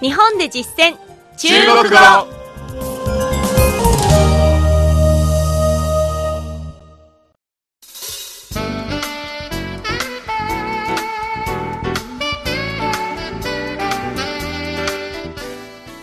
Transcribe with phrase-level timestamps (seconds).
[0.00, 0.96] 日本で実践。
[1.36, 1.94] 中国語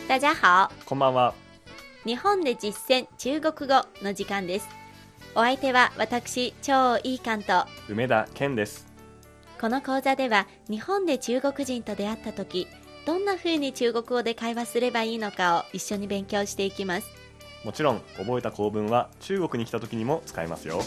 [0.07, 0.71] 大家好。
[0.86, 1.34] こんばんは。
[2.05, 4.70] 日本で実践中国語の時間です。
[5.34, 7.66] お相手は私超いい関と。
[7.89, 8.86] 梅田健です。
[9.59, 12.68] この講座では日本で中国人と出会った時
[13.07, 17.07] どんな風に中国語で会話すればいいのかを一緒に勉強していきます。
[17.64, 20.82] もちろん覚えた構文は中国に来た時にも使えますよ。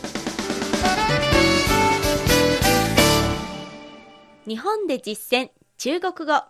[4.46, 6.42] 日本で実践中国語。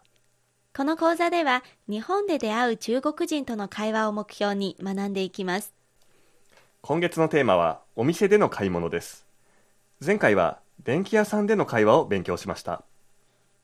[0.76, 5.72] この講座では日本で出会う中国人との会話を目標に学んでいきます。
[6.80, 9.24] 今月のテーマはお店での買い物です。
[10.04, 12.82] 前回は電気屋さんでの会話を勉強しました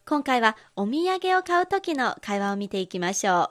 [0.09, 3.50] 今回はお土産を買う時の会話を見ていきましょ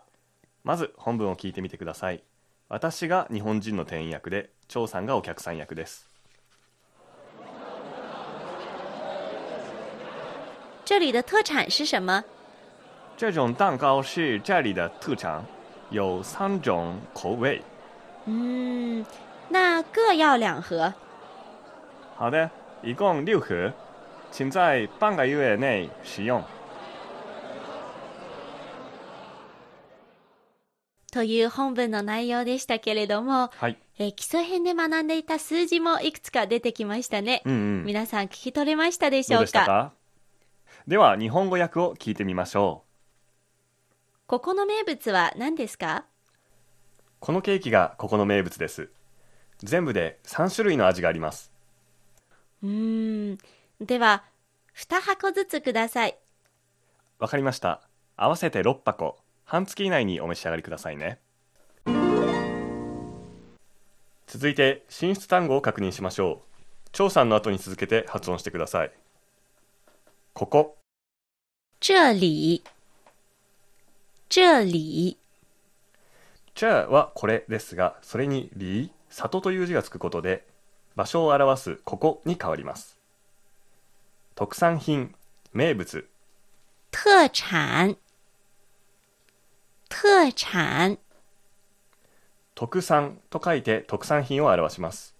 [0.63, 2.23] まず本文を聞いてみてください。
[2.69, 6.09] 私が日本人の店員役で張さんがお客さん役です。
[10.85, 12.23] 这里的特产是什么？
[13.17, 15.44] 这种蛋糕是这里的特产
[15.89, 17.61] 有三种口味。
[18.27, 19.05] 嗯
[19.49, 20.94] 那各要两盒。
[22.16, 22.49] 好的
[22.81, 23.73] 一共六盒
[24.31, 26.44] 请在半个月内使用
[31.16, 33.77] という本文の内容でしたけれども、はい。
[33.97, 37.85] えー基礎編で学んでいた数字もいくつか出てきましたね、うんうん。
[37.85, 39.94] 皆さん聞き取れましたでしょうか？
[40.85, 43.89] では日本語訳を聞いてみましょう。
[44.27, 46.03] ここの名物は何ですか？
[47.22, 48.89] このケーキがここの名物です。
[49.59, 51.50] 全部で3種類の味があります。
[52.61, 53.38] うーん。
[53.79, 54.25] では
[54.75, 56.17] 2箱ずつください。
[57.19, 57.79] わかりました。
[58.17, 61.19] 合わせて6箱半月以内にお召し上がりくださいね。
[64.25, 66.89] 続いて進出単語を確認しましょう。
[66.91, 68.91] 張さんの後に続けて発音してください。
[70.33, 70.78] ここ。
[71.79, 72.63] 这里
[74.29, 75.17] 这里
[76.56, 80.44] チャーはこれですがそれにリー里という字がつくことで
[80.95, 82.97] 場所を表すここに変わります。
[84.33, 85.13] 特産品
[85.53, 86.09] 名物。
[86.89, 87.95] 特产
[89.90, 90.97] 特产。
[92.56, 95.16] 特産と書いて特産品を表します。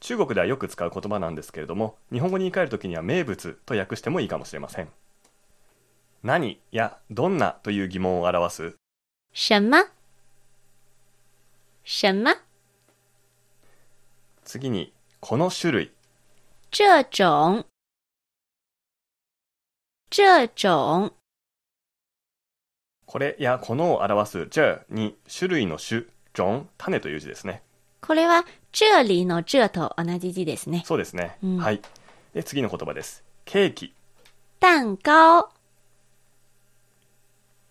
[0.00, 4.88] 中国ではよく使う言葉なんですけれども日本語に言い換えるときには名物と訳してもいいかもしれません。
[6.22, 8.76] 何やどんなという疑問を表す？
[9.34, 9.84] 什么？
[11.84, 12.36] 什么？
[14.44, 15.92] 次にこの種類。
[16.70, 17.64] 这种。
[20.10, 21.12] 这种
[23.08, 26.02] これやこのを表す这に種類の種
[26.34, 27.62] 種種という字ですね。
[28.02, 30.82] これは这里の这と同じ字ですね。
[30.84, 31.56] そうですね、うん。
[31.56, 31.80] はい。
[32.34, 33.24] で次の言葉です。
[33.46, 33.94] ケーキ。
[34.60, 35.48] 蛋糕。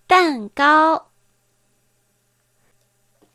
[0.08, 1.06] 蛋糕。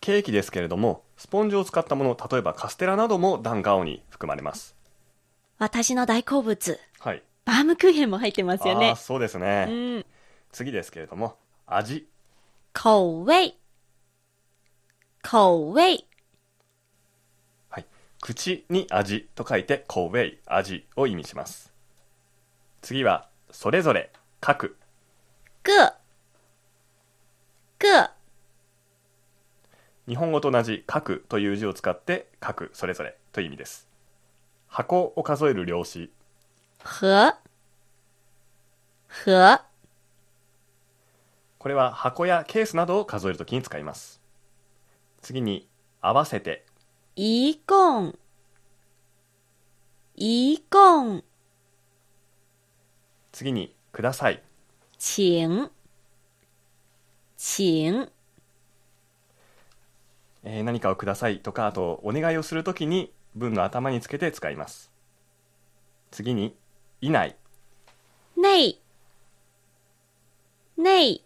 [0.00, 4.74] ケーキですけれどもスポンジを使ったもの例えばカステラなどもダンガオに含まれます。
[5.58, 6.80] 私の大好物。
[6.98, 7.22] はい。
[7.44, 8.96] バームクーヘンも入ってますよね。
[8.96, 10.06] そうですね、うん。
[10.50, 11.36] 次ですけれども
[11.76, 12.06] 味。
[12.72, 13.58] 口味。
[15.22, 16.06] 口味。
[17.68, 17.86] はい。
[18.20, 20.38] 口に味と書いて口味。
[20.46, 21.72] 味を意味します。
[22.80, 24.10] 次はそれぞれ。
[24.40, 24.76] 各。
[25.62, 25.94] 各
[27.78, 28.10] 各
[30.08, 33.88] 日本語と同じ各という字を使って各それぞれという意味です。
[34.66, 36.10] 箱を数える量子
[36.82, 37.36] 盒
[39.08, 39.71] 盒
[41.62, 44.20] これは箱やケースなどを数えるときに使います。
[45.20, 45.68] 次に
[46.00, 46.66] 合わせて。
[47.14, 48.16] 一共
[50.16, 51.22] 一共
[53.30, 54.42] 次にください。
[54.98, 55.70] 请
[57.36, 58.10] 请
[60.42, 64.90] えー何かをくださいとかあとお願いをするときに文の頭につけて使います。
[66.10, 66.56] 次に
[67.00, 67.36] 以内
[68.36, 68.80] 内
[70.76, 71.22] 内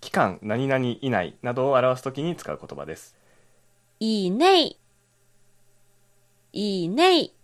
[0.00, 3.16] 期間何々以内などを表すときに使う言葉です。
[4.00, 4.78] 以内
[6.52, 7.34] 以内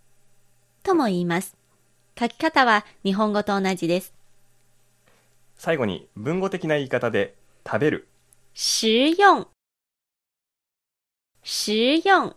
[0.83, 1.55] とも言います。
[2.17, 4.13] 書き方は日本語と同じです。
[5.57, 7.35] 最後に文語的な言い方で
[7.65, 8.07] 食べる。
[8.53, 9.47] 食用
[11.43, 12.35] 食用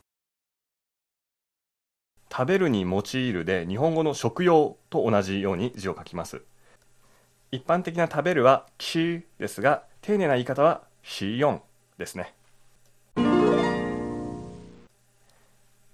[2.30, 6.42] 食べるに用いるで日本語の食用と同じように字を書きます。
[7.50, 11.62] 一般的な食べるは吃ですが丁寧な言い方は使用
[11.98, 12.34] ですね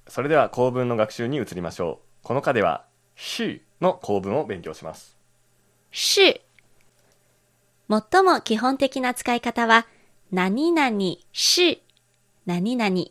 [0.09, 2.85] それでは構文の学習に移りましょうこの課では
[3.17, 5.15] しの構文を勉強します
[5.95, 6.41] 是。
[7.89, 9.87] 最も基本的な使い方は、
[10.33, 10.91] 何々
[11.33, 11.83] 是、
[12.47, 13.05] 何々。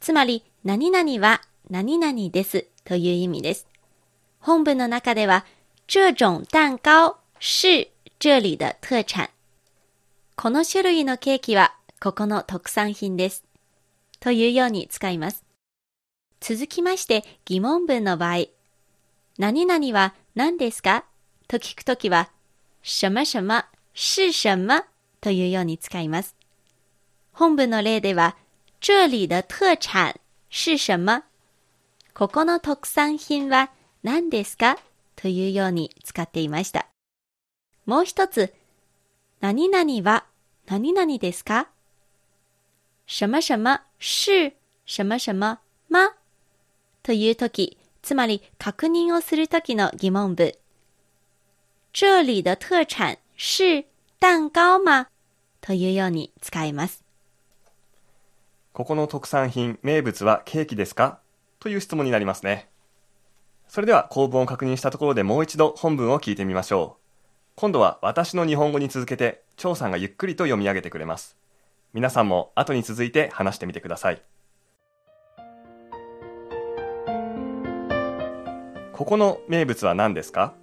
[0.00, 3.66] つまり、何々は何々ですという意味です。
[4.38, 5.44] 本文の中では、
[5.88, 7.88] 这种蛋糕是
[8.20, 9.30] 这里的特产。
[10.40, 13.42] この種類のケーキはここの特産品です。
[14.20, 15.44] というように使います。
[16.38, 18.44] 続きまして疑問文の場合、
[19.36, 21.02] 何々は何ですか？
[21.48, 22.30] と聞くときは、
[22.84, 23.64] 什么什么
[23.94, 24.84] 是什么
[25.20, 26.36] というように使います。
[27.32, 28.36] 本文の例では、
[28.78, 30.14] 这里的特产
[30.50, 31.24] 是什么
[32.14, 33.72] ここの特産品は
[34.04, 34.78] 何ですか？
[35.16, 36.86] というように使っていました。
[37.86, 38.54] もう一つ、
[39.40, 40.26] 何々は
[40.70, 41.68] 何々ですか？
[43.06, 44.52] 什么什么是
[44.84, 46.10] 什么什么吗
[47.02, 50.52] というとき、つまり確認をするときの疑問文。
[51.94, 53.86] 这里的特产是
[54.20, 55.08] 蛋糕吗
[55.62, 57.02] というように使います。
[58.74, 61.20] ここの特産品、名物はケーキですか？
[61.60, 62.68] という質問になりますね。
[63.68, 67.02] それでは構文を確認したところでもう一度本文を聞いてみましょう。
[67.54, 71.36] 今度は私の日本語に続けて、張さんがゆっくりと読み上げてくれます。
[71.92, 74.22] 皆さんも後に続いて話してみてください。
[78.92, 80.54] ここの名物は何ですか？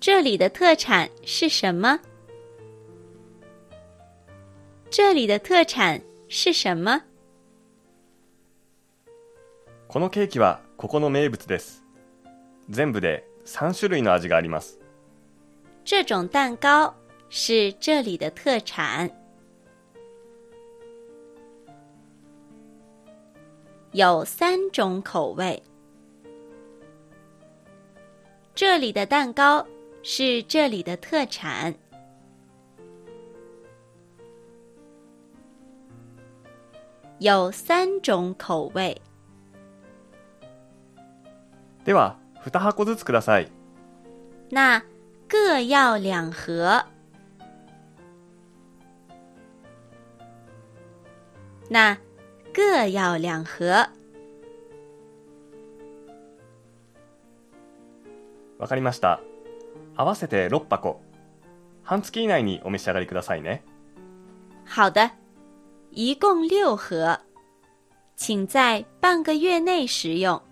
[0.00, 2.00] 这里的特产是什么？
[4.90, 7.02] 这里的特产是什么？
[9.88, 11.84] このケーキはここの名物です。
[12.70, 14.80] 全部で3種類の味があります。
[15.84, 16.94] 这种蛋糕
[17.31, 19.09] 是这里的特产，
[23.91, 25.61] 有三种口味。
[28.55, 29.65] 这里的蛋糕。
[30.09, 31.75] 是这里的特产。
[37.19, 39.01] 有三种口味。
[41.83, 43.49] では、二箱ずつください。
[44.49, 44.81] 那
[45.27, 46.85] 各要两盒。
[51.72, 51.96] 那
[52.52, 53.88] 各要两盒。
[58.58, 59.20] わかりました。
[59.96, 61.00] 合わせて6箱。
[61.82, 63.64] 半月以内にお召し上がりくださいね。
[64.66, 65.12] 好的。
[65.92, 67.18] 一共六盒。
[68.16, 70.42] 请在半个月内食用。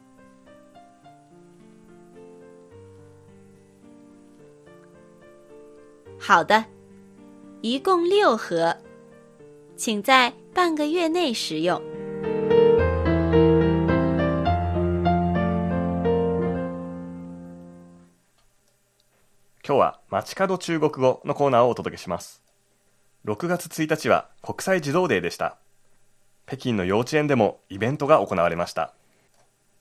[6.18, 6.64] 好的。
[7.60, 8.74] 一共六盒。
[9.76, 11.80] 请在半个月内食用
[19.66, 22.42] 今日は街角中国語のコーナーをお届けします。
[23.24, 25.56] 6月1日は国際児童デーでした。
[26.46, 28.92] 北京の幼稚園でもイベントが行われました。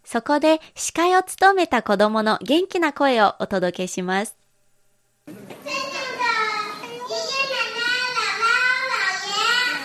[0.04, 4.39] そこで司会を務めた子供の元気な声をお届けします。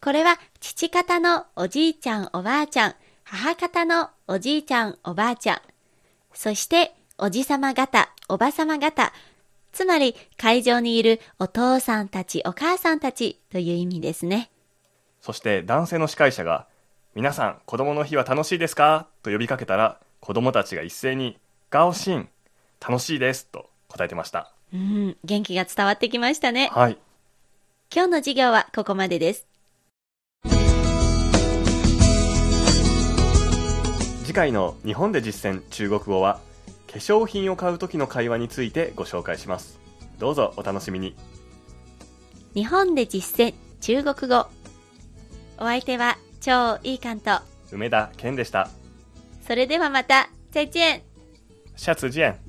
[0.00, 5.60] これは父方のおじいちゃん、おばあちゃん、母方のおじいちゃん、おばあちゃん、
[6.32, 9.12] そしておじさま方、おばさま方、
[9.72, 14.50] つまり会場にいるお父さんたち、お母さんたちという意味ですね。
[15.20, 16.68] そして男性の司会者が
[17.14, 19.08] 皆さん、子供の日は楽しいですか？
[19.24, 21.38] と呼びかけたら、子供たちが一斉に、
[21.70, 22.28] ガオシン、
[22.80, 24.52] 楽しいですと答えてました。
[24.72, 26.70] うん、元気が伝わってきましたね。
[26.72, 26.98] はい。
[27.92, 29.46] 今日の授業はここまでです。
[34.38, 36.38] 回の日本で実践中国語は、
[36.86, 39.80] 化粧品を買う時の会話についてご紹介します。
[40.20, 41.16] どうぞお楽しみに。
[42.54, 44.46] 日本で実践中国語。
[45.58, 47.40] お相手は超いい関東
[47.72, 48.70] 梅田健でした
[49.44, 51.02] それではまた再见
[51.74, 52.47] 下次见